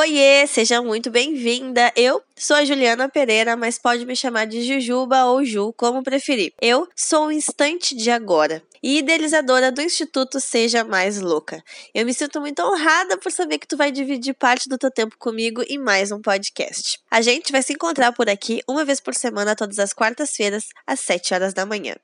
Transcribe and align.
Oiê, 0.00 0.46
seja 0.46 0.80
muito 0.80 1.10
bem-vinda. 1.10 1.92
Eu 1.94 2.22
sou 2.34 2.56
a 2.56 2.64
Juliana 2.64 3.06
Pereira, 3.06 3.54
mas 3.54 3.78
pode 3.78 4.06
me 4.06 4.16
chamar 4.16 4.46
de 4.46 4.62
Jujuba 4.62 5.26
ou 5.26 5.44
Ju, 5.44 5.74
como 5.76 6.02
preferir. 6.02 6.54
Eu 6.58 6.88
sou 6.96 7.26
o 7.26 7.30
Instante 7.30 7.94
de 7.94 8.10
Agora 8.10 8.62
e 8.82 8.96
idealizadora 8.96 9.70
do 9.70 9.82
Instituto 9.82 10.40
Seja 10.40 10.84
Mais 10.84 11.20
Louca. 11.20 11.62
Eu 11.94 12.06
me 12.06 12.14
sinto 12.14 12.40
muito 12.40 12.62
honrada 12.62 13.18
por 13.18 13.30
saber 13.30 13.58
que 13.58 13.68
tu 13.68 13.76
vai 13.76 13.92
dividir 13.92 14.32
parte 14.32 14.70
do 14.70 14.78
teu 14.78 14.90
tempo 14.90 15.16
comigo 15.18 15.62
em 15.68 15.76
mais 15.76 16.10
um 16.10 16.22
podcast. 16.22 16.98
A 17.10 17.20
gente 17.20 17.52
vai 17.52 17.62
se 17.62 17.74
encontrar 17.74 18.12
por 18.12 18.30
aqui 18.30 18.62
uma 18.66 18.86
vez 18.86 19.00
por 19.00 19.14
semana, 19.14 19.54
todas 19.54 19.78
as 19.78 19.92
quartas-feiras, 19.92 20.64
às 20.86 21.00
7 21.00 21.34
horas 21.34 21.52
da 21.52 21.66
manhã. 21.66 21.94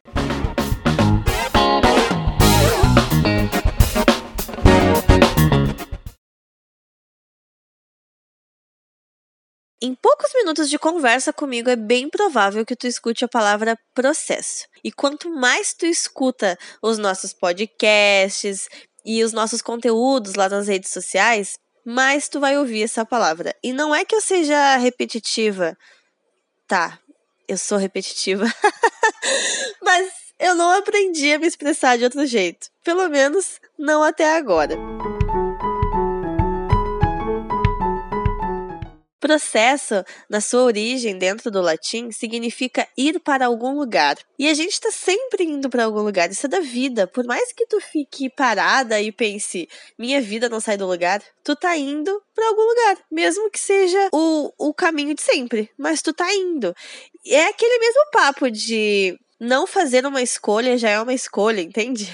Em 9.83 9.95
poucos 9.95 10.33
minutos 10.35 10.71
de 10.71 10.79
conversa 10.79 11.35
comigo, 11.35 11.69
é 11.69 11.77
bem 11.77 12.09
provável 12.09 12.65
que 12.65 12.75
tu 12.75 12.87
escute 12.87 13.27
a 13.27 13.29
palavra 13.29 13.79
processo. 13.95 14.67
E 14.83 14.91
quanto 14.91 15.29
mais 15.29 15.75
tu 15.75 15.85
escuta 15.85 16.59
os 16.81 16.97
nossos 16.97 17.35
podcasts 17.35 18.69
e 19.05 19.23
os 19.23 19.35
nossos 19.35 19.61
conteúdos 19.61 20.35
lá 20.35 20.49
nas 20.49 20.67
redes 20.67 20.91
sociais, 20.91 21.59
mais 21.85 22.27
tu 22.27 22.41
vai 22.41 22.57
ouvir 22.57 22.85
essa 22.85 23.05
palavra. 23.05 23.55
E 23.63 23.71
não 23.73 23.95
é 23.95 24.03
que 24.03 24.15
eu 24.15 24.21
seja 24.23 24.77
repetitiva. 24.77 25.77
Tá, 26.67 26.99
eu 27.47 27.59
sou 27.59 27.77
repetitiva. 27.77 28.47
Mas 29.83 30.11
eu 30.41 30.55
não 30.55 30.71
aprendi 30.71 31.35
a 31.35 31.39
me 31.39 31.47
expressar 31.47 31.99
de 31.99 32.05
outro 32.05 32.25
jeito. 32.25 32.69
Pelo 32.83 33.09
menos 33.11 33.61
não 33.79 34.03
até 34.03 34.37
agora. 34.39 34.75
Processo, 39.19 40.05
na 40.29 40.43
sua 40.43 40.65
origem 40.65 41.17
dentro 41.17 41.51
do 41.51 41.63
latim, 41.63 42.11
significa 42.11 42.87
ir 42.97 43.19
para 43.19 43.47
algum 43.47 43.75
lugar. 43.75 44.19
E 44.39 44.47
a 44.47 44.53
gente 44.53 44.73
está 44.73 44.91
sempre 44.91 45.43
indo 45.43 45.71
para 45.71 45.85
algum 45.85 46.03
lugar. 46.03 46.31
Isso 46.31 46.45
é 46.45 46.49
da 46.51 46.61
vida. 46.61 47.07
Por 47.07 47.25
mais 47.25 47.51
que 47.51 47.67
tu 47.67 47.81
fique 47.81 48.29
parada 48.29 49.01
e 49.01 49.11
pense, 49.11 49.69
minha 49.99 50.21
vida 50.21 50.51
não 50.51 50.61
sai 50.61 50.77
do 50.77 50.87
lugar, 50.87 51.23
tu 51.43 51.57
tá 51.57 51.75
indo 51.79 52.23
para 52.35 52.47
algum 52.47 52.61
lugar, 52.61 52.99
mesmo 53.11 53.51
que 53.51 53.59
seja 53.59 54.11
o, 54.13 54.53
o 54.59 54.75
caminho 54.75 55.15
de 55.15 55.23
sempre, 55.23 55.71
mas 55.79 56.03
tu 56.03 56.13
tá 56.13 56.33
indo. 56.35 56.75
É 57.27 57.47
aquele 57.47 57.79
mesmo 57.79 58.11
papo 58.13 58.51
de 58.51 59.19
não 59.41 59.67
fazer 59.67 60.05
uma 60.05 60.21
escolha 60.21 60.77
já 60.77 60.91
é 60.91 61.01
uma 61.01 61.15
escolha, 61.15 61.63
entende? 61.63 62.13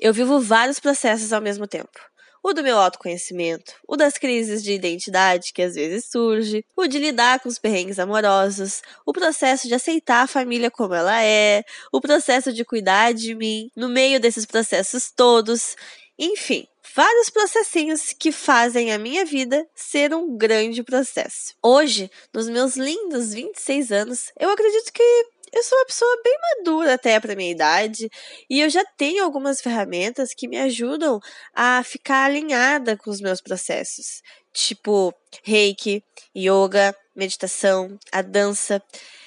Eu 0.00 0.14
vivo 0.14 0.40
vários 0.40 0.80
processos 0.80 1.32
ao 1.32 1.40
mesmo 1.40 1.66
tempo 1.66 2.11
o 2.42 2.52
do 2.52 2.62
meu 2.62 2.78
autoconhecimento, 2.78 3.74
o 3.86 3.96
das 3.96 4.18
crises 4.18 4.62
de 4.62 4.72
identidade 4.72 5.52
que 5.52 5.62
às 5.62 5.74
vezes 5.74 6.06
surge, 6.10 6.64
o 6.76 6.86
de 6.86 6.98
lidar 6.98 7.40
com 7.40 7.48
os 7.48 7.58
perrengues 7.58 7.98
amorosos, 7.98 8.82
o 9.06 9.12
processo 9.12 9.68
de 9.68 9.74
aceitar 9.74 10.22
a 10.22 10.26
família 10.26 10.70
como 10.70 10.94
ela 10.94 11.22
é, 11.22 11.64
o 11.92 12.00
processo 12.00 12.52
de 12.52 12.64
cuidar 12.64 13.14
de 13.14 13.34
mim 13.34 13.70
no 13.76 13.88
meio 13.88 14.18
desses 14.18 14.44
processos 14.44 15.10
todos, 15.14 15.76
enfim, 16.18 16.66
vários 16.94 17.30
processinhos 17.30 18.12
que 18.18 18.32
fazem 18.32 18.92
a 18.92 18.98
minha 18.98 19.24
vida 19.24 19.66
ser 19.74 20.14
um 20.14 20.36
grande 20.36 20.82
processo. 20.82 21.54
Hoje, 21.62 22.10
nos 22.34 22.48
meus 22.48 22.76
lindos 22.76 23.32
26 23.32 23.92
anos, 23.92 24.32
eu 24.38 24.50
acredito 24.50 24.92
que 24.92 25.26
eu 25.52 25.62
sou 25.62 25.76
uma 25.78 25.86
pessoa 25.86 26.22
bem 26.24 26.34
madura 26.56 26.94
até 26.94 27.20
para 27.20 27.36
minha 27.36 27.50
idade 27.50 28.08
e 28.48 28.60
eu 28.60 28.70
já 28.70 28.82
tenho 28.96 29.22
algumas 29.22 29.60
ferramentas 29.60 30.32
que 30.34 30.48
me 30.48 30.58
ajudam 30.58 31.20
a 31.54 31.82
ficar 31.84 32.24
alinhada 32.24 32.96
com 32.96 33.10
os 33.10 33.20
meus 33.20 33.40
processos, 33.40 34.22
tipo 34.52 35.14
Reiki, 35.44 36.02
yoga, 36.34 36.96
meditação, 37.14 37.98
a 38.10 38.22
dança. 38.22 38.82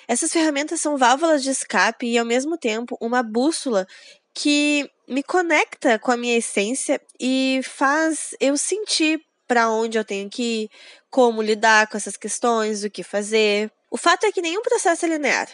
Essas 0.07 0.31
ferramentas 0.31 0.81
são 0.81 0.97
válvulas 0.97 1.43
de 1.43 1.51
escape 1.51 2.07
e 2.07 2.17
ao 2.17 2.25
mesmo 2.25 2.57
tempo 2.57 2.97
uma 2.99 3.21
bússola 3.21 3.85
que 4.33 4.89
me 5.07 5.21
conecta 5.21 5.99
com 5.99 6.11
a 6.11 6.17
minha 6.17 6.37
essência 6.37 6.99
e 7.19 7.61
faz 7.63 8.35
eu 8.39 8.57
sentir 8.57 9.21
para 9.47 9.69
onde 9.69 9.95
eu 9.95 10.03
tenho 10.03 10.27
que 10.27 10.63
ir, 10.63 10.69
como 11.09 11.41
lidar 11.41 11.87
com 11.87 11.95
essas 11.95 12.17
questões, 12.17 12.83
o 12.83 12.89
que 12.89 13.03
fazer. 13.03 13.71
O 13.91 13.97
fato 13.97 14.25
é 14.25 14.31
que 14.31 14.41
nenhum 14.41 14.63
processo 14.63 15.05
é 15.05 15.09
linear 15.09 15.47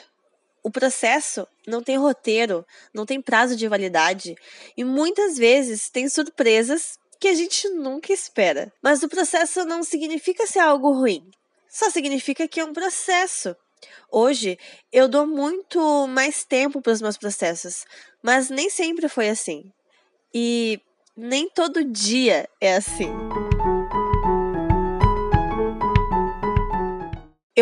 o 0.63 0.69
processo 0.69 1.47
não 1.67 1.81
tem 1.81 1.97
roteiro, 1.97 2.65
não 2.93 3.05
tem 3.05 3.21
prazo 3.21 3.55
de 3.55 3.67
validade 3.67 4.35
e 4.75 4.83
muitas 4.83 5.37
vezes 5.37 5.89
tem 5.89 6.07
surpresas 6.07 6.99
que 7.19 7.27
a 7.27 7.33
gente 7.33 7.69
nunca 7.69 8.11
espera. 8.11 8.71
Mas 8.81 9.03
o 9.03 9.09
processo 9.09 9.63
não 9.65 9.83
significa 9.83 10.47
ser 10.47 10.59
algo 10.59 10.91
ruim, 10.91 11.29
só 11.69 11.89
significa 11.89 12.47
que 12.47 12.59
é 12.59 12.65
um 12.65 12.73
processo. 12.73 13.55
Hoje 14.11 14.59
eu 14.91 15.07
dou 15.07 15.25
muito 15.25 16.07
mais 16.07 16.43
tempo 16.43 16.81
para 16.81 16.93
os 16.93 17.01
meus 17.01 17.17
processos, 17.17 17.85
mas 18.21 18.49
nem 18.49 18.69
sempre 18.69 19.07
foi 19.07 19.29
assim. 19.29 19.71
E 20.33 20.79
nem 21.15 21.49
todo 21.49 21.83
dia 21.83 22.47
é 22.59 22.75
assim. 22.75 23.11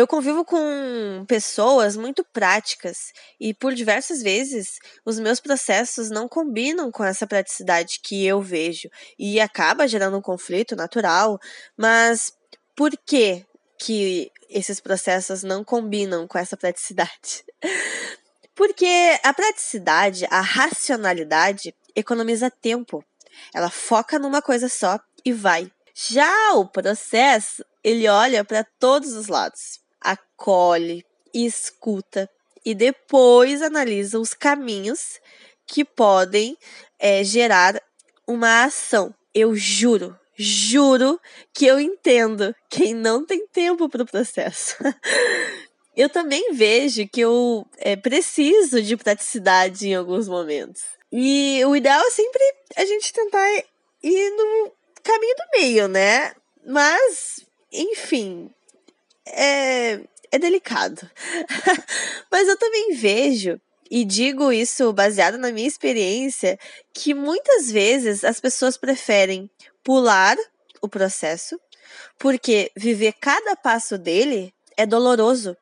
Eu 0.00 0.06
convivo 0.06 0.46
com 0.46 1.26
pessoas 1.28 1.94
muito 1.94 2.24
práticas 2.24 3.12
e 3.38 3.52
por 3.52 3.74
diversas 3.74 4.22
vezes 4.22 4.78
os 5.04 5.18
meus 5.18 5.40
processos 5.40 6.08
não 6.08 6.26
combinam 6.26 6.90
com 6.90 7.04
essa 7.04 7.26
praticidade 7.26 8.00
que 8.02 8.24
eu 8.24 8.40
vejo 8.40 8.88
e 9.18 9.38
acaba 9.38 9.86
gerando 9.86 10.16
um 10.16 10.22
conflito 10.22 10.74
natural, 10.74 11.38
mas 11.76 12.32
por 12.74 12.92
que 13.04 13.44
que 13.78 14.32
esses 14.48 14.80
processos 14.80 15.42
não 15.42 15.62
combinam 15.62 16.26
com 16.26 16.38
essa 16.38 16.56
praticidade? 16.56 17.44
Porque 18.56 19.20
a 19.22 19.34
praticidade, 19.34 20.26
a 20.30 20.40
racionalidade 20.40 21.74
economiza 21.94 22.50
tempo. 22.50 23.04
Ela 23.54 23.68
foca 23.68 24.18
numa 24.18 24.40
coisa 24.40 24.66
só 24.66 24.98
e 25.26 25.30
vai. 25.30 25.70
Já 25.94 26.54
o 26.54 26.66
processo, 26.66 27.62
ele 27.84 28.08
olha 28.08 28.42
para 28.42 28.64
todos 28.78 29.12
os 29.12 29.26
lados 29.26 29.78
acolhe, 30.40 31.04
escuta 31.34 32.28
e 32.64 32.74
depois 32.74 33.60
analisa 33.60 34.18
os 34.18 34.32
caminhos 34.32 35.20
que 35.66 35.84
podem 35.84 36.56
é, 36.98 37.22
gerar 37.22 37.80
uma 38.26 38.64
ação. 38.64 39.14
Eu 39.34 39.54
juro, 39.54 40.18
juro 40.36 41.20
que 41.52 41.66
eu 41.66 41.78
entendo 41.78 42.54
quem 42.68 42.94
não 42.94 43.24
tem 43.24 43.46
tempo 43.48 43.88
para 43.88 44.02
o 44.02 44.06
processo. 44.06 44.76
eu 45.94 46.08
também 46.08 46.54
vejo 46.54 47.06
que 47.06 47.20
eu 47.20 47.66
é, 47.78 47.94
preciso 47.94 48.82
de 48.82 48.96
praticidade 48.96 49.88
em 49.88 49.94
alguns 49.94 50.26
momentos. 50.26 50.82
E 51.12 51.62
o 51.66 51.76
ideal 51.76 52.00
é 52.00 52.10
sempre 52.10 52.42
a 52.76 52.84
gente 52.84 53.12
tentar 53.12 53.46
ir 54.02 54.30
no 54.30 54.72
caminho 55.02 55.34
do 55.36 55.58
meio, 55.58 55.88
né? 55.88 56.34
Mas, 56.64 57.40
enfim, 57.72 58.50
é, 59.26 60.00
é 60.30 60.38
delicado. 60.38 61.08
Mas 62.30 62.48
eu 62.48 62.56
também 62.56 62.94
vejo, 62.94 63.60
e 63.90 64.04
digo 64.04 64.52
isso 64.52 64.92
baseado 64.92 65.36
na 65.36 65.50
minha 65.50 65.66
experiência, 65.66 66.58
que 66.94 67.12
muitas 67.12 67.70
vezes 67.70 68.24
as 68.24 68.40
pessoas 68.40 68.76
preferem 68.76 69.50
pular 69.82 70.36
o 70.80 70.88
processo, 70.88 71.58
porque 72.18 72.70
viver 72.76 73.14
cada 73.20 73.56
passo 73.56 73.98
dele 73.98 74.54
é 74.76 74.86
doloroso 74.86 75.56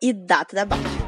e 0.00 0.12
dá 0.12 0.44
trabalho. 0.44 1.06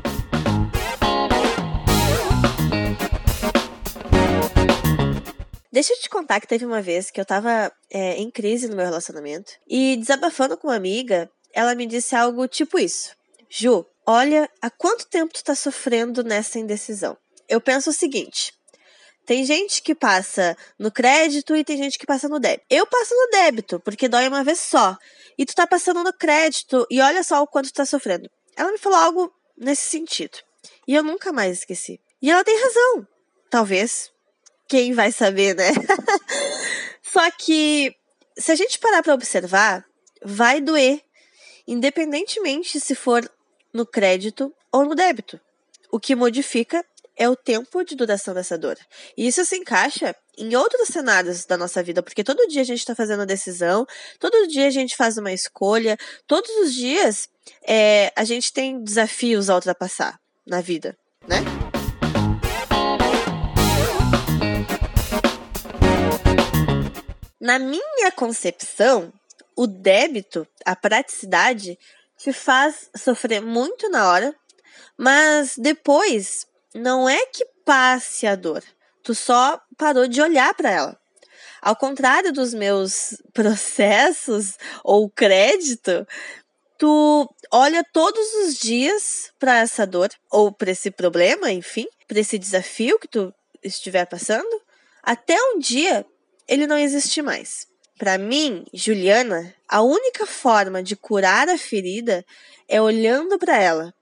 Deixa 5.71 5.93
eu 5.93 6.01
te 6.01 6.09
contar 6.09 6.41
que 6.41 6.49
teve 6.49 6.67
uma 6.67 6.83
vez 6.83 7.09
que 7.09 7.21
eu 7.21 7.25
tava 7.25 7.71
é, 7.89 8.17
em 8.17 8.31
crise 8.33 8.67
no 8.67 8.75
meu 8.75 8.85
relacionamento 8.85 9.53
e 9.69 9.97
desabafando 9.97 10.57
com 10.57 10.67
uma 10.67 10.75
amiga, 10.75 11.31
ela 11.59 11.75
me 11.75 11.87
disse 11.87 12.15
algo 12.15 12.47
tipo 12.47 12.79
isso: 12.79 13.17
Ju, 13.51 13.85
olha, 14.07 14.49
há 14.63 14.71
quanto 14.71 15.09
tempo 15.09 15.35
tu 15.35 15.43
tá 15.43 15.57
sofrendo 15.57 16.23
nessa 16.23 16.57
indecisão? 16.57 17.17
Eu 17.49 17.61
penso 17.61 17.91
o 17.91 17.93
seguinte. 17.93 18.55
Tem 19.27 19.45
gente 19.45 19.83
que 19.83 19.93
passa 19.93 20.57
no 20.79 20.93
crédito 20.93 21.57
e 21.57 21.65
tem 21.65 21.77
gente 21.77 21.99
que 21.99 22.07
passa 22.07 22.29
no 22.29 22.39
débito. 22.39 22.65
Eu 22.71 22.87
passo 22.87 23.13
no 23.13 23.31
débito, 23.31 23.81
porque 23.81 24.09
dói 24.09 24.29
uma 24.29 24.45
vez 24.45 24.61
só. 24.61 24.97
E 25.37 25.45
tu 25.45 25.53
tá 25.53 25.67
passando 25.67 26.05
no 26.05 26.13
crédito 26.13 26.87
e 26.89 27.01
olha 27.01 27.25
só 27.25 27.43
o 27.43 27.47
quanto 27.47 27.73
tu 27.73 27.75
tá 27.75 27.85
sofrendo. 27.85 28.31
Ela 28.57 28.71
me 28.71 28.79
falou 28.79 28.99
algo 28.99 29.35
nesse 29.57 29.83
sentido. 29.83 30.39
E 30.87 30.95
eu 30.95 31.03
nunca 31.03 31.33
mais 31.33 31.59
esqueci. 31.59 32.01
E 32.23 32.31
ela 32.31 32.45
tem 32.45 32.57
razão. 32.63 33.07
Talvez. 33.51 34.13
Quem 34.69 34.93
vai 34.93 35.11
saber, 35.11 35.57
né? 35.57 35.71
só 37.03 37.29
que 37.33 37.93
se 38.39 38.53
a 38.53 38.55
gente 38.55 38.79
parar 38.79 39.03
para 39.03 39.15
observar, 39.15 39.85
vai 40.23 40.61
doer 40.61 41.03
independentemente 41.69 42.81
se 42.81 42.95
for 42.95 43.31
no 43.73 43.85
crédito 43.85 44.53
ou 44.73 44.87
no 44.87 44.95
débito. 44.95 45.39
O 45.93 46.01
que 46.01 46.17
modifica 46.17 46.85
é 47.15 47.29
o 47.29 47.37
tempo 47.37 47.85
de 47.85 47.95
duração 47.95 48.33
dessa 48.33 48.57
dor. 48.57 48.79
E 49.17 49.27
isso 49.27 49.45
se 49.45 49.57
encaixa 49.57 50.15
em 50.37 50.55
outros 50.55 50.89
cenários 50.89 51.45
da 51.45 51.59
nossa 51.59 51.83
vida, 51.83 52.03
porque 52.03 52.25
todo 52.25 52.47
dia 52.47 52.63
a 52.63 52.65
gente 52.65 52.79
está 52.79 52.95
fazendo 52.95 53.27
decisão, 53.27 53.85
todo 54.19 54.47
dia 54.47 54.69
a 54.69 54.71
gente 54.71 54.97
faz 54.97 55.19
uma 55.19 55.33
escolha, 55.33 55.99
todos 56.27 56.51
os 56.59 56.73
dias 56.73 57.29
é, 57.67 58.13
a 58.17 58.25
gente 58.25 58.53
tem 58.53 58.83
desafios 58.83 59.51
a 59.51 59.57
ultrapassar 59.57 60.19
na 60.47 60.61
vida, 60.61 60.97
né? 61.27 61.39
Na 67.41 67.59
minha 67.59 68.13
concepção, 68.15 69.13
o 69.59 69.67
débito, 69.67 70.47
a 70.65 70.77
praticidade, 70.77 71.77
te 72.17 72.33
faz 72.33 72.89
sofrer 72.97 73.43
muito 73.43 73.91
na 73.91 74.09
hora, 74.09 74.33
mas 74.97 75.55
depois 75.59 76.47
não 76.73 77.09
é 77.09 77.27
que 77.27 77.45
passe 77.65 78.25
a 78.25 78.37
dor, 78.37 78.63
tu 79.03 79.17
só 79.17 79.61
parou 79.77 80.07
de 80.07 80.23
olhar 80.23 80.55
para 80.55 80.71
ela. 80.71 81.01
Ao 81.61 81.75
contrário 81.75 82.33
dos 82.33 82.55
meus 82.55 83.21
processos 83.35 84.57
ou 84.85 85.11
crédito, 85.11 86.07
tu 86.79 87.29
olha 87.51 87.85
todos 87.93 88.35
os 88.45 88.55
dias 88.59 89.33
para 89.41 89.59
essa 89.59 89.85
dor 89.85 90.11
ou 90.31 90.53
para 90.53 90.71
esse 90.71 90.89
problema, 90.89 91.51
enfim, 91.51 91.89
para 92.07 92.21
esse 92.21 92.39
desafio 92.39 92.97
que 92.97 93.09
tu 93.09 93.35
estiver 93.61 94.07
passando, 94.07 94.63
até 95.03 95.37
um 95.53 95.59
dia 95.59 96.07
ele 96.47 96.65
não 96.65 96.79
existe 96.79 97.21
mais. 97.21 97.67
Para 97.99 98.17
mim, 98.17 98.65
Juliana, 98.73 99.53
a 99.69 99.83
única 99.83 100.25
forma 100.25 100.83
de 100.83 100.95
curar 100.95 101.49
a 101.49 101.59
ferida 101.59 102.25
é 102.69 102.81
olhando 102.81 103.37
para 103.39 103.61
ela. 103.61 103.93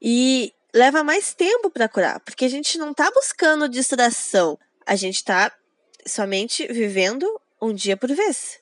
E 0.00 0.54
leva 0.72 1.02
mais 1.02 1.34
tempo 1.34 1.68
para 1.68 1.88
curar, 1.88 2.20
porque 2.20 2.44
a 2.44 2.48
gente 2.48 2.78
não 2.78 2.94
tá 2.94 3.10
buscando 3.10 3.68
distração, 3.68 4.56
a 4.86 4.94
gente 4.94 5.24
tá 5.24 5.52
somente 6.06 6.66
vivendo 6.68 7.28
um 7.60 7.74
dia 7.74 7.96
por 7.96 8.14
vez. 8.14 8.60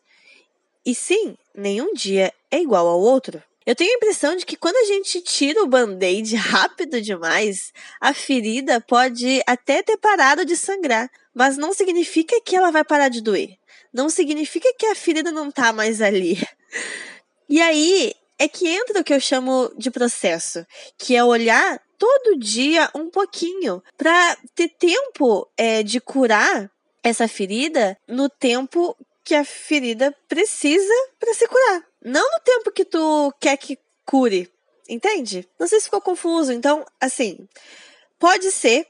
E 0.84 0.94
sim, 0.94 1.36
nenhum 1.54 1.92
dia 1.92 2.32
é 2.50 2.58
igual 2.58 2.86
ao 2.86 3.00
outro. 3.00 3.42
Eu 3.66 3.76
tenho 3.76 3.92
a 3.92 3.96
impressão 3.96 4.34
de 4.34 4.46
que 4.46 4.56
quando 4.56 4.76
a 4.76 4.86
gente 4.86 5.20
tira 5.20 5.62
o 5.62 5.66
band-aid 5.66 6.34
rápido 6.36 7.02
demais, 7.02 7.72
a 8.00 8.14
ferida 8.14 8.80
pode 8.80 9.42
até 9.46 9.82
ter 9.82 9.98
parado 9.98 10.44
de 10.44 10.56
sangrar, 10.56 11.10
mas 11.34 11.58
não 11.58 11.74
significa 11.74 12.40
que 12.40 12.56
ela 12.56 12.70
vai 12.70 12.82
parar 12.82 13.08
de 13.08 13.20
doer. 13.20 13.58
Não 13.92 14.08
significa 14.08 14.72
que 14.78 14.86
a 14.86 14.94
ferida 14.94 15.30
não 15.30 15.50
tá 15.50 15.72
mais 15.72 16.00
ali. 16.00 16.38
E 17.48 17.60
aí 17.60 18.14
é 18.38 18.48
que 18.48 18.68
entra 18.68 19.00
o 19.00 19.04
que 19.04 19.12
eu 19.12 19.20
chamo 19.20 19.72
de 19.76 19.90
processo, 19.90 20.64
que 20.96 21.16
é 21.16 21.24
olhar 21.24 21.80
todo 21.98 22.38
dia 22.38 22.88
um 22.94 23.10
pouquinho 23.10 23.82
para 23.96 24.36
ter 24.54 24.68
tempo 24.68 25.46
é, 25.56 25.82
de 25.82 26.00
curar 26.00 26.70
essa 27.02 27.28
ferida 27.28 27.98
no 28.08 28.28
tempo 28.28 28.96
que 29.24 29.34
a 29.34 29.44
ferida 29.44 30.14
precisa 30.28 30.92
para 31.18 31.34
se 31.34 31.46
curar. 31.46 31.84
Não 32.02 32.22
no 32.22 32.40
tempo 32.42 32.72
que 32.72 32.84
tu 32.84 33.32
quer 33.38 33.56
que 33.56 33.78
cure. 34.06 34.50
Entende? 34.88 35.46
Não 35.58 35.68
sei 35.68 35.78
se 35.78 35.84
ficou 35.84 36.00
confuso. 36.00 36.52
Então, 36.52 36.84
assim, 37.00 37.46
pode 38.18 38.50
ser 38.50 38.86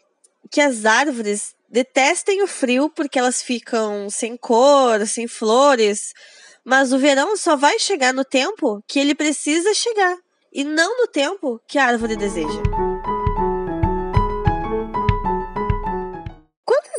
que 0.51 0.61
as 0.61 0.85
árvores 0.85 1.55
detestem 1.71 2.43
o 2.43 2.47
frio 2.47 2.91
porque 2.91 3.19
elas 3.19 3.41
ficam 3.41 4.11
sem 4.11 4.37
cor, 4.37 5.07
sem 5.07 5.29
flores. 5.29 6.13
Mas 6.65 6.93
o 6.93 6.99
verão 6.99 7.37
só 7.37 7.57
vai 7.57 7.79
chegar 7.79 8.13
no 8.13 8.25
tempo 8.25 8.83
que 8.87 8.99
ele 8.99 9.15
precisa 9.15 9.73
chegar 9.73 10.17
e 10.53 10.65
não 10.65 10.99
no 10.99 11.07
tempo 11.07 11.61
que 11.67 11.79
a 11.79 11.87
árvore 11.87 12.17
deseja. 12.17 12.90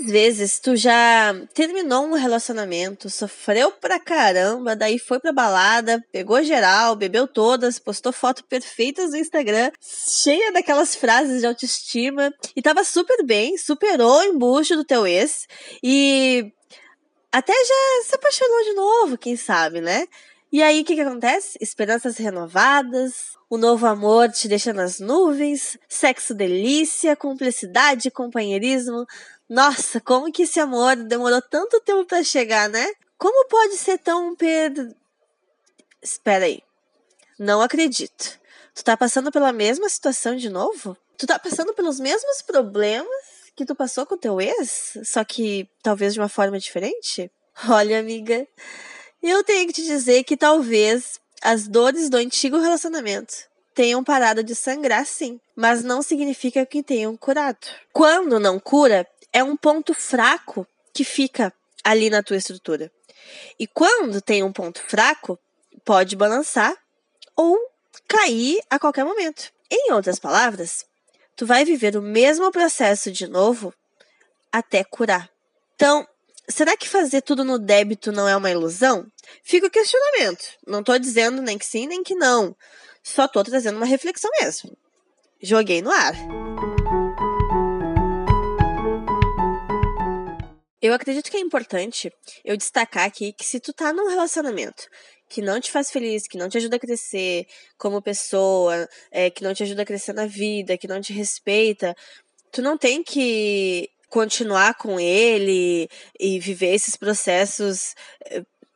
Quantas 0.02 0.12
vezes 0.12 0.60
tu 0.60 0.76
já 0.76 1.32
terminou 1.54 2.06
um 2.06 2.14
relacionamento, 2.14 3.08
sofreu 3.08 3.72
pra 3.72 4.00
caramba, 4.00 4.76
daí 4.76 4.98
foi 4.98 5.20
pra 5.20 5.32
balada, 5.32 6.04
pegou 6.12 6.42
geral, 6.44 6.96
bebeu 6.96 7.28
todas, 7.28 7.78
postou 7.78 8.12
fotos 8.12 8.44
perfeitas 8.50 9.12
no 9.12 9.18
Instagram, 9.18 9.70
cheia 9.80 10.52
daquelas 10.52 10.96
frases 10.96 11.42
de 11.42 11.46
autoestima, 11.46 12.34
e 12.56 12.64
tava 12.64 12.84
super 12.84 13.24
bem, 13.24 13.60
superou 13.60 14.18
o 14.18 14.24
embuste 14.24 14.76
do 14.76 14.84
teu 14.84 15.06
ex, 15.06 15.46
e 15.84 16.52
até 17.32 17.54
já 17.54 18.04
se 18.04 18.16
apaixonou 18.16 18.64
de 18.64 18.74
novo, 18.74 19.18
quem 19.20 19.36
sabe, 19.36 19.82
né? 19.82 20.08
E 20.52 20.64
aí, 20.64 20.82
o 20.82 20.84
que, 20.84 20.96
que 20.96 21.02
acontece? 21.02 21.60
Esperanças 21.62 22.18
renovadas, 22.18 23.38
o 23.52 23.58
novo 23.58 23.86
amor 23.86 24.30
te 24.32 24.48
deixa 24.48 24.72
nas 24.72 25.00
nuvens, 25.00 25.78
sexo 25.90 26.34
delícia, 26.34 27.18
cumplicidade, 27.18 28.10
companheirismo. 28.10 29.06
Nossa, 29.52 30.00
como 30.00 30.32
que 30.32 30.44
esse 30.44 30.62
amor 30.62 30.96
demorou 30.96 31.42
tanto 31.42 31.82
tempo 31.82 32.06
para 32.06 32.24
chegar, 32.24 32.70
né? 32.70 32.90
Como 33.18 33.50
pode 33.50 33.76
ser 33.76 33.98
tão 33.98 34.34
per... 34.34 34.72
Espera 36.02 36.46
aí. 36.46 36.64
Não 37.38 37.62
acredito. 37.62 38.40
Tu 38.74 38.82
tá 38.82 38.96
passando 38.96 39.30
pela 39.30 39.52
mesma 39.52 39.90
situação 39.90 40.38
de 40.38 40.48
novo? 40.48 40.96
Tu 41.18 41.28
tá 41.28 41.38
passando 41.38 41.74
pelos 41.74 42.00
mesmos 42.00 42.42
problemas 42.42 43.26
que 43.54 43.66
tu 43.66 43.76
passou 43.76 44.06
com 44.06 44.18
teu 44.18 44.40
ex, 44.40 44.98
só 45.04 45.22
que 45.26 45.68
talvez 45.84 46.14
de 46.14 46.22
uma 46.22 46.30
forma 46.30 46.58
diferente? 46.58 47.30
Olha, 47.68 48.00
amiga, 48.00 48.48
eu 49.22 49.44
tenho 49.44 49.68
que 49.68 49.74
te 49.74 49.84
dizer 49.84 50.24
que 50.24 50.38
talvez 50.38 51.20
as 51.42 51.68
dores 51.68 52.10
do 52.10 52.16
antigo 52.16 52.58
relacionamento 52.58 53.51
tenham 53.82 54.04
parado 54.04 54.44
de 54.44 54.54
sangrar, 54.54 55.04
sim, 55.08 55.42
mas 55.56 55.84
não 55.84 56.04
significa 56.04 56.64
que 56.68 56.84
tenham 56.84 57.18
curado. 57.18 57.66
Quando 57.92 58.40
não 58.40 58.60
cura, 58.60 59.08
é 59.34 59.44
um 59.44 59.58
ponto 59.58 59.92
fraco 59.96 60.68
que 60.94 61.04
fica 61.04 61.52
ali 61.84 62.08
na 62.08 62.22
tua 62.22 62.38
estrutura. 62.38 62.92
E 63.58 63.66
quando 63.66 64.22
tem 64.22 64.44
um 64.44 64.54
ponto 64.54 64.84
fraco, 64.88 65.40
pode 65.84 66.16
balançar 66.16 66.78
ou 67.36 67.58
cair 68.08 68.62
a 68.70 68.78
qualquer 68.78 69.04
momento. 69.04 69.52
Em 69.72 69.92
outras 69.94 70.20
palavras, 70.20 70.86
tu 71.36 71.48
vai 71.48 71.66
viver 71.66 71.98
o 71.98 72.04
mesmo 72.04 72.52
processo 72.52 73.12
de 73.12 73.26
novo 73.26 73.74
até 74.52 74.84
curar. 74.84 75.28
Então, 75.74 76.08
será 76.48 76.76
que 76.78 76.88
fazer 76.88 77.22
tudo 77.22 77.44
no 77.44 77.58
débito 77.58 78.12
não 78.12 78.28
é 78.28 78.36
uma 78.36 78.50
ilusão? 78.50 79.06
Fica 79.44 79.68
o 79.68 79.72
questionamento. 79.72 80.44
Não 80.66 80.80
estou 80.80 80.98
dizendo 81.00 81.42
nem 81.42 81.58
que 81.58 81.66
sim, 81.66 81.88
nem 81.88 82.04
que 82.04 82.16
não. 82.16 82.56
Só 83.04 83.26
estou 83.26 83.44
trazendo 83.44 83.78
uma 83.78 83.86
reflexão 83.86 84.30
mesmo. 84.42 84.78
Joguei 85.42 85.82
no 85.82 85.92
ar. 85.92 86.14
Eu 90.82 90.94
acredito 90.94 91.30
que 91.30 91.38
é 91.38 91.40
importante 91.40 92.12
eu 92.44 92.58
destacar 92.58 93.06
aqui 93.06 93.34
que 93.34 93.46
se 93.46 93.60
tu 93.60 93.72
tá 93.72 93.94
num 93.94 94.10
relacionamento 94.10 94.88
que 95.30 95.42
não 95.42 95.62
te 95.62 95.72
faz 95.72 95.92
feliz, 95.92 96.28
que 96.28 96.38
não 96.38 96.50
te 96.50 96.58
ajuda 96.58 96.76
a 96.76 96.80
crescer 96.80 97.46
como 97.78 98.02
pessoa, 98.02 98.90
é, 99.12 99.30
que 99.30 99.44
não 99.44 99.54
te 99.54 99.64
ajuda 99.64 99.84
a 99.84 99.86
crescer 99.86 100.12
na 100.14 100.26
vida, 100.26 100.78
que 100.78 100.88
não 100.88 101.00
te 101.00 101.14
respeita, 101.14 101.96
tu 102.52 102.62
não 102.62 102.78
tem 102.78 103.04
que 103.04 103.90
continuar 104.12 104.76
com 104.76 105.00
ele 105.00 105.90
e 106.20 106.38
viver 106.38 106.76
esses 106.76 106.98
processos 106.98 107.96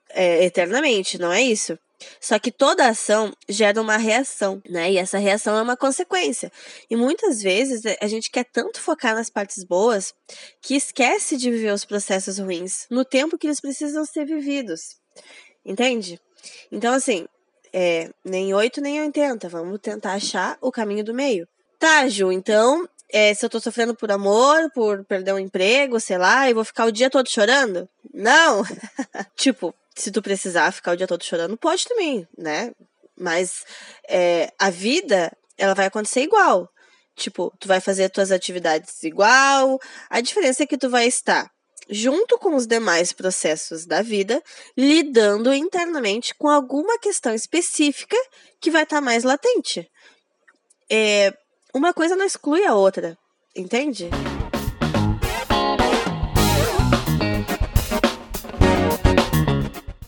é, 0.09 0.45
eternamente, 0.45 1.19
não 1.19 1.31
é 1.31 1.41
isso? 1.41 1.77
Só 2.21 2.39
que 2.39 2.51
toda 2.51 2.87
ação 2.87 3.33
gera 3.47 3.81
uma 3.81 3.97
reação, 3.97 4.61
né? 4.69 4.91
E 4.91 4.97
essa 4.97 5.17
reação 5.17 5.57
é 5.57 5.61
uma 5.61 5.75
consequência. 5.75 6.51
E 6.89 6.95
muitas 6.95 7.41
vezes 7.41 7.83
é, 7.85 7.97
a 8.01 8.07
gente 8.07 8.31
quer 8.31 8.45
tanto 8.45 8.81
focar 8.81 9.13
nas 9.13 9.29
partes 9.29 9.63
boas 9.63 10.13
que 10.61 10.75
esquece 10.75 11.35
de 11.37 11.51
viver 11.51 11.73
os 11.73 11.85
processos 11.85 12.39
ruins 12.39 12.85
no 12.89 13.03
tempo 13.03 13.37
que 13.37 13.47
eles 13.47 13.59
precisam 13.59 14.05
ser 14.05 14.25
vividos. 14.25 14.97
Entende? 15.65 16.19
Então, 16.71 16.93
assim, 16.93 17.27
é, 17.73 18.09
nem 18.23 18.53
8 18.53 18.79
nem 18.79 19.01
80. 19.01 19.49
Vamos 19.49 19.79
tentar 19.81 20.13
achar 20.13 20.57
o 20.61 20.71
caminho 20.71 21.03
do 21.03 21.13
meio. 21.13 21.47
Tá, 21.77 22.07
Ju, 22.07 22.31
então, 22.31 22.87
é, 23.11 23.33
se 23.33 23.45
eu 23.45 23.49
tô 23.49 23.59
sofrendo 23.59 23.95
por 23.95 24.11
amor, 24.11 24.71
por 24.71 25.03
perder 25.05 25.33
um 25.33 25.39
emprego, 25.39 25.99
sei 25.99 26.17
lá, 26.17 26.49
e 26.49 26.53
vou 26.53 26.65
ficar 26.65 26.85
o 26.85 26.91
dia 26.91 27.09
todo 27.09 27.29
chorando? 27.29 27.87
Não! 28.13 28.63
tipo, 29.35 29.73
se 29.95 30.11
tu 30.11 30.21
precisar 30.21 30.71
ficar 30.71 30.91
o 30.91 30.97
dia 30.97 31.07
todo 31.07 31.23
chorando, 31.23 31.57
pode 31.57 31.85
também, 31.85 32.27
né? 32.37 32.71
Mas 33.17 33.63
é, 34.09 34.51
a 34.59 34.69
vida, 34.69 35.31
ela 35.57 35.73
vai 35.73 35.85
acontecer 35.85 36.21
igual. 36.21 36.69
Tipo, 37.15 37.53
tu 37.59 37.67
vai 37.67 37.79
fazer 37.79 38.09
tuas 38.09 38.31
atividades 38.31 39.01
igual. 39.03 39.79
A 40.09 40.19
diferença 40.19 40.63
é 40.63 40.67
que 40.67 40.77
tu 40.77 40.89
vai 40.89 41.07
estar 41.07 41.49
junto 41.89 42.37
com 42.37 42.55
os 42.55 42.65
demais 42.65 43.13
processos 43.13 43.85
da 43.85 44.01
vida, 44.01 44.41
lidando 44.75 45.53
internamente 45.53 46.33
com 46.35 46.49
alguma 46.49 46.97
questão 46.99 47.33
específica 47.33 48.17
que 48.59 48.71
vai 48.71 48.83
estar 48.83 48.99
mais 49.01 49.23
latente. 49.23 49.89
É, 50.89 51.33
uma 51.75 51.93
coisa 51.93 52.15
não 52.15 52.25
exclui 52.25 52.65
a 52.65 52.73
outra, 52.73 53.17
entende? 53.53 54.09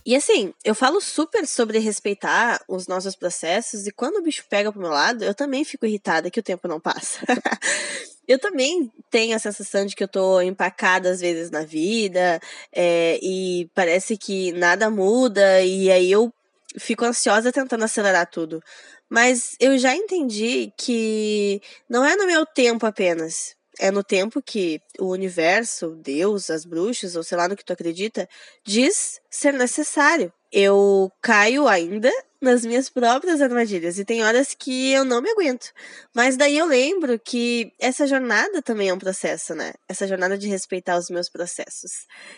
E 0.06 0.16
assim, 0.16 0.54
eu 0.64 0.74
falo 0.74 1.02
super 1.02 1.46
sobre 1.46 1.80
respeitar 1.80 2.64
os 2.70 2.88
nossos 2.88 3.18
processos, 3.18 3.86
e 3.86 3.92
quando 3.92 4.16
o 4.16 4.22
bicho 4.22 4.46
pega 4.50 4.72
pro 4.72 4.80
meu 4.80 4.92
lado, 4.92 5.26
eu 5.26 5.36
também 5.36 5.66
fico 5.66 5.86
irritada 5.86 6.32
que 6.32 6.40
o 6.40 6.44
tempo 6.44 6.70
não 6.70 6.80
passa. 6.80 7.20
eu 8.26 8.40
também 8.40 8.90
tenho 9.12 9.36
a 9.36 9.40
sensação 9.40 9.86
de 9.86 9.94
que 9.94 10.04
eu 10.06 10.08
tô 10.08 10.40
empacada 10.40 11.12
às 11.12 11.20
vezes 11.20 11.52
na 11.52 11.66
vida, 11.66 12.40
é, 12.74 13.20
e 13.22 13.70
parece 13.76 14.16
que 14.16 14.54
nada 14.54 14.90
muda, 14.90 15.62
e 15.62 15.92
aí 15.92 16.10
eu 16.10 16.32
fico 16.80 17.04
ansiosa 17.04 17.52
tentando 17.52 17.84
acelerar 17.84 18.30
tudo. 18.30 18.62
Mas 19.10 19.56
eu 19.60 19.78
já 19.78 19.96
entendi 19.96 20.72
que 20.78 21.62
não 21.90 22.06
é 22.06 22.16
no 22.16 22.28
meu 22.28 22.46
tempo 22.46 22.86
apenas. 22.86 23.56
É 23.80 23.92
no 23.92 24.04
tempo 24.04 24.42
que 24.42 24.82
o 25.00 25.06
universo, 25.12 25.92
Deus, 26.02 26.50
as 26.50 26.66
bruxas, 26.66 27.16
ou 27.16 27.24
sei 27.24 27.38
lá 27.38 27.48
no 27.48 27.56
que 27.56 27.64
tu 27.64 27.74
acredita, 27.74 28.28
diz 28.66 29.22
ser 29.30 29.54
necessário. 29.54 30.34
Eu 30.52 31.12
caio 31.22 31.68
ainda 31.68 32.12
nas 32.42 32.66
minhas 32.66 32.90
próprias 32.90 33.42
armadilhas 33.42 34.00
e 34.00 34.06
tem 34.06 34.24
horas 34.24 34.56
que 34.58 34.92
eu 34.92 35.04
não 35.04 35.22
me 35.22 35.30
aguento. 35.30 35.72
Mas 36.14 36.36
daí 36.36 36.58
eu 36.58 36.66
lembro 36.66 37.20
que 37.20 37.72
essa 37.80 38.08
jornada 38.08 38.62
também 38.62 38.90
é 38.90 38.94
um 38.94 39.00
processo, 39.00 39.54
né? 39.54 39.74
Essa 39.88 40.08
jornada 40.08 40.38
de 40.38 40.48
respeitar 40.48 40.98
os 40.98 41.10
meus 41.10 41.30
processos. 41.30 41.92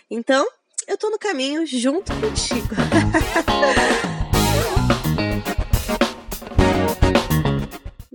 Então, 0.10 0.46
eu 0.88 0.98
tô 0.98 1.10
no 1.10 1.20
caminho 1.20 1.66
junto 1.66 2.12
contigo. 2.16 2.76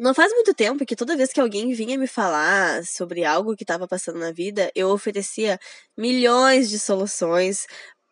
Não 0.04 0.12
faz 0.12 0.30
muito 0.34 0.52
tempo 0.52 0.84
que 0.84 0.94
toda 0.94 1.16
vez 1.16 1.32
que 1.32 1.40
alguém 1.40 1.72
vinha 1.72 1.96
me 1.96 2.06
falar 2.06 2.84
sobre 2.84 3.24
algo 3.24 3.56
que 3.56 3.64
estava 3.64 3.88
passando 3.88 4.18
na 4.18 4.32
vida, 4.32 4.70
eu 4.74 4.90
oferecia 4.90 5.58
milhões 5.96 6.68
de 6.68 6.78
soluções 6.78 7.66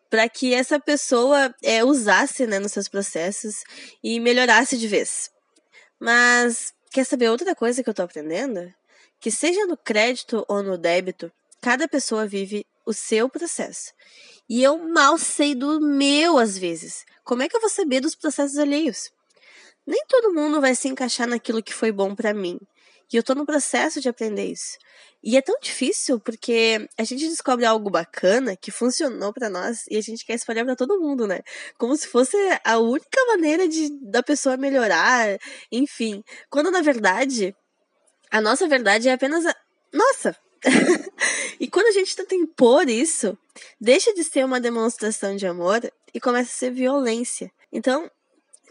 para 0.09 0.27
que 0.27 0.55
essa 0.55 0.79
pessoa 0.79 1.53
é, 1.61 1.83
usasse 1.83 2.47
né, 2.47 2.57
nos 2.57 2.71
seus 2.71 2.89
processos 2.89 3.57
e 4.03 4.19
melhorasse 4.19 4.75
de 4.75 4.87
vez. 4.87 5.29
Mas 5.99 6.73
quer 6.89 7.03
saber 7.05 7.29
outra 7.29 7.53
coisa 7.53 7.83
que 7.83 7.89
eu 7.89 7.91
estou 7.91 8.05
aprendendo? 8.05 8.73
Que 9.19 9.29
seja 9.29 9.63
no 9.67 9.77
crédito 9.77 10.43
ou 10.47 10.63
no 10.63 10.79
débito, 10.79 11.31
cada 11.61 11.87
pessoa 11.87 12.25
vive 12.25 12.65
o 12.87 12.91
seu 12.91 13.29
processo. 13.29 13.93
E 14.49 14.63
eu 14.63 14.79
mal 14.79 15.19
sei 15.19 15.53
do 15.53 15.79
meu 15.79 16.39
às 16.39 16.57
vezes. 16.57 17.05
Como 17.23 17.43
é 17.43 17.47
que 17.47 17.55
eu 17.55 17.61
vou 17.61 17.69
saber 17.69 17.99
dos 17.99 18.15
processos 18.15 18.57
alheios? 18.57 19.12
Nem 19.85 20.03
todo 20.07 20.33
mundo 20.33 20.61
vai 20.61 20.75
se 20.75 20.87
encaixar 20.87 21.27
naquilo 21.27 21.63
que 21.63 21.73
foi 21.73 21.91
bom 21.91 22.15
para 22.15 22.33
mim. 22.33 22.59
E 23.11 23.17
eu 23.17 23.23
tô 23.23 23.35
no 23.35 23.45
processo 23.45 24.01
de 24.01 24.09
aprender 24.09 24.45
isso. 24.45 24.77
E 25.23 25.37
é 25.37 25.41
tão 25.41 25.55
difícil 25.61 26.19
porque 26.19 26.87
a 26.97 27.03
gente 27.03 27.27
descobre 27.29 27.65
algo 27.65 27.89
bacana 27.89 28.57
que 28.57 28.71
funcionou 28.71 29.31
para 29.31 29.49
nós 29.49 29.85
e 29.89 29.97
a 29.97 30.01
gente 30.01 30.25
quer 30.25 30.33
espalhar 30.33 30.65
para 30.65 30.75
todo 30.75 30.99
mundo, 30.99 31.27
né? 31.27 31.41
Como 31.77 31.95
se 31.95 32.07
fosse 32.07 32.35
a 32.65 32.79
única 32.79 33.25
maneira 33.27 33.67
de 33.67 33.89
da 34.01 34.23
pessoa 34.23 34.57
melhorar, 34.57 35.37
enfim. 35.71 36.23
Quando 36.49 36.71
na 36.71 36.81
verdade 36.81 37.55
a 38.31 38.41
nossa 38.41 38.67
verdade 38.67 39.07
é 39.07 39.13
apenas 39.13 39.45
a 39.45 39.55
nossa. 39.93 40.35
e 41.59 41.67
quando 41.67 41.87
a 41.87 41.91
gente 41.91 42.15
tenta 42.15 42.33
impor 42.33 42.89
isso, 42.89 43.37
deixa 43.79 44.13
de 44.13 44.23
ser 44.23 44.43
uma 44.43 44.59
demonstração 44.59 45.35
de 45.35 45.45
amor 45.45 45.81
e 46.13 46.19
começa 46.19 46.49
a 46.49 46.53
ser 46.53 46.71
violência. 46.71 47.51
Então, 47.71 48.09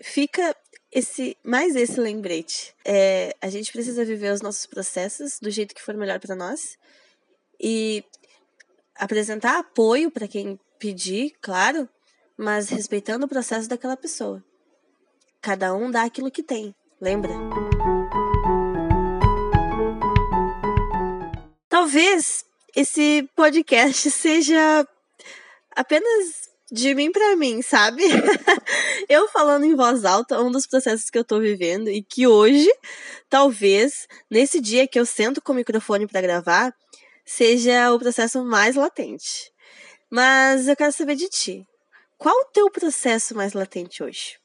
fica 0.03 0.55
esse 0.93 1.37
mais 1.43 1.75
esse 1.75 1.99
lembrete. 1.99 2.75
É, 2.85 3.35
a 3.41 3.49
gente 3.49 3.73
precisa 3.73 4.05
viver 4.05 4.33
os 4.33 4.43
nossos 4.43 4.67
processos 4.67 5.41
do 5.41 5.51
jeito 5.51 5.75
que 5.75 5.83
for 5.83 5.97
melhor 5.97 6.21
para 6.21 6.37
nós 6.37 6.77
e 7.59 8.05
apresentar 8.95 9.59
apoio 9.59 10.11
para 10.11 10.29
quem 10.29 10.61
pedir, 10.79 11.33
claro, 11.41 11.89
mas 12.37 12.69
respeitando 12.69 13.25
o 13.25 13.29
processo 13.29 13.69
daquela 13.69 13.97
pessoa. 13.97 14.45
Cada 15.41 15.75
um 15.75 15.91
dá 15.91 16.03
aquilo 16.03 16.31
que 16.31 16.43
tem, 16.43 16.75
lembra? 17.01 17.33
Talvez 21.69 22.45
esse 22.77 23.29
podcast 23.35 24.11
seja 24.13 24.87
apenas 25.75 26.52
de 26.73 26.95
mim 26.95 27.13
para 27.13 27.37
mim, 27.37 27.61
sabe? 27.61 28.03
eu 29.07 29.29
falando 29.29 29.65
em 29.65 29.77
voz 29.77 30.07
alta, 30.07 30.41
um 30.41 30.51
dos 30.51 30.67
processos 30.67 31.11
que 31.11 31.19
eu 31.19 31.25
tô 31.25 31.39
vivendo 31.39 31.91
e 31.91 32.03
que 32.03 32.27
hoje, 32.27 32.73
talvez, 33.29 34.09
nesse 34.31 34.59
dia 34.59 34.89
que 34.89 34.99
eu 34.99 35.05
sento 35.05 35.43
com 35.43 35.53
o 35.53 35.57
microfone 35.57 36.07
para 36.07 36.23
gravar, 36.23 36.75
seja 37.27 37.93
o 37.93 37.99
processo 37.99 38.43
mais 38.43 38.75
latente. 38.75 39.53
Mas 40.11 40.67
eu 40.67 40.75
quero 40.75 40.93
saber 40.93 41.15
de 41.15 41.29
ti. 41.29 41.67
Qual 42.17 42.35
o 42.35 42.47
teu 42.47 42.71
processo 42.71 43.35
mais 43.35 43.53
latente 43.53 44.03
hoje? 44.03 44.39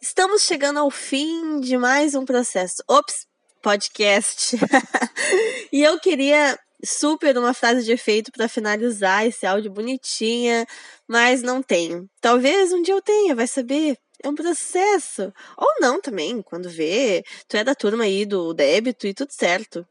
Estamos 0.00 0.42
chegando 0.42 0.80
ao 0.80 0.90
fim 0.90 1.60
de 1.60 1.78
mais 1.78 2.16
um 2.16 2.24
processo. 2.24 2.82
Ops, 2.88 3.26
podcast. 3.62 4.56
e 5.72 5.82
eu 5.82 6.00
queria 6.00 6.58
super 6.84 7.36
uma 7.38 7.54
frase 7.54 7.84
de 7.84 7.92
efeito 7.92 8.32
para 8.32 8.48
finalizar 8.48 9.26
esse 9.26 9.46
áudio 9.46 9.70
bonitinha, 9.70 10.66
mas 11.06 11.42
não 11.42 11.62
tenho. 11.62 12.08
Talvez 12.20 12.72
um 12.72 12.82
dia 12.82 12.94
eu 12.94 13.02
tenha, 13.02 13.34
vai 13.34 13.46
saber. 13.46 13.96
É 14.22 14.28
um 14.28 14.34
processo. 14.34 15.32
Ou 15.56 15.68
não 15.80 16.00
também, 16.00 16.40
quando 16.42 16.70
vê, 16.70 17.24
tu 17.48 17.56
é 17.56 17.64
da 17.64 17.74
turma 17.74 18.04
aí 18.04 18.24
do 18.24 18.54
débito 18.54 19.06
e 19.06 19.14
tudo 19.14 19.32
certo. 19.32 19.84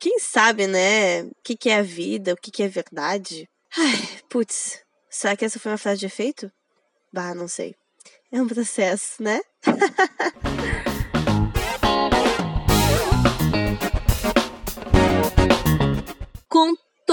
Quem 0.00 0.18
sabe, 0.18 0.66
né? 0.66 1.22
O 1.22 1.34
que, 1.44 1.56
que 1.56 1.70
é 1.70 1.76
a 1.76 1.82
vida, 1.82 2.32
o 2.32 2.36
que, 2.36 2.50
que 2.50 2.62
é 2.64 2.68
verdade. 2.68 3.48
Ai, 3.76 4.08
putz, 4.28 4.80
será 5.08 5.36
que 5.36 5.44
essa 5.44 5.60
foi 5.60 5.70
uma 5.70 5.78
frase 5.78 6.00
de 6.00 6.06
efeito? 6.06 6.50
Bah, 7.12 7.34
não 7.34 7.46
sei. 7.46 7.76
É 8.32 8.42
um 8.42 8.48
processo, 8.48 9.22
né? 9.22 9.40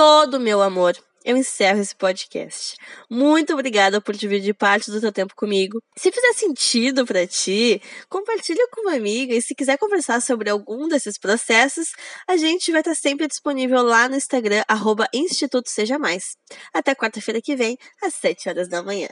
todo 0.04 0.38
meu 0.38 0.62
amor, 0.62 0.98
eu 1.24 1.38
encerro 1.38 1.80
esse 1.80 1.96
podcast. 1.96 2.76
Muito 3.10 3.54
obrigada 3.54 4.02
por 4.02 4.14
dividir 4.14 4.54
parte 4.54 4.92
do 4.92 5.00
teu 5.00 5.14
tempo 5.14 5.34
comigo. 5.34 5.82
Se 5.98 6.12
fizer 6.12 6.34
sentido 6.34 7.06
para 7.06 7.26
ti, 7.26 7.82
compartilha 8.10 8.68
com 8.70 8.82
uma 8.82 8.98
amiga 8.98 9.34
e 9.34 9.42
se 9.42 9.56
quiser 9.56 9.78
conversar 9.78 10.22
sobre 10.22 10.50
algum 10.50 10.90
desses 10.90 11.18
processos, 11.18 11.94
a 12.28 12.36
gente 12.36 12.70
vai 12.70 12.82
estar 12.82 12.96
sempre 12.96 13.30
disponível 13.30 13.82
lá 13.82 14.10
no 14.10 14.18
Instagram 14.18 14.66
arroba 14.68 15.08
Instituto 15.14 15.70
Seja 15.70 15.98
Mais. 15.98 16.36
Até 16.74 16.94
quarta-feira 16.94 17.42
que 17.42 17.56
vem, 17.56 17.78
às 18.04 18.14
7 18.16 18.50
horas 18.50 18.68
da 18.68 18.84
manhã. 18.84 19.02